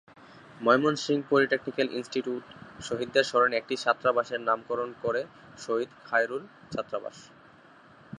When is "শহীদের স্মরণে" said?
2.81-3.55